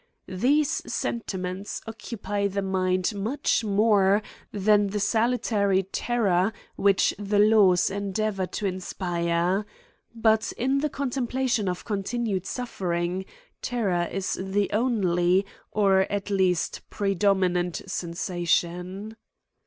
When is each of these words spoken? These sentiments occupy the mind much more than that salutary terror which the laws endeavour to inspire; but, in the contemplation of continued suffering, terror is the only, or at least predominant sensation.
These 0.27 0.91
sentiments 0.91 1.79
occupy 1.85 2.47
the 2.47 2.63
mind 2.63 3.13
much 3.13 3.63
more 3.63 4.23
than 4.51 4.87
that 4.87 4.99
salutary 4.99 5.83
terror 5.91 6.53
which 6.75 7.13
the 7.19 7.37
laws 7.37 7.91
endeavour 7.91 8.47
to 8.47 8.65
inspire; 8.65 9.63
but, 10.15 10.53
in 10.53 10.79
the 10.79 10.89
contemplation 10.89 11.69
of 11.69 11.85
continued 11.85 12.47
suffering, 12.47 13.25
terror 13.61 14.07
is 14.11 14.39
the 14.41 14.71
only, 14.73 15.45
or 15.71 16.11
at 16.11 16.31
least 16.31 16.81
predominant 16.89 17.83
sensation. 17.85 19.15